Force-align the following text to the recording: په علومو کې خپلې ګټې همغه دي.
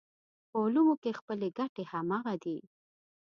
په 0.49 0.57
علومو 0.63 0.95
کې 1.03 1.17
خپلې 1.19 1.47
ګټې 1.57 1.83
همغه 1.91 2.33
دي. 2.43 2.57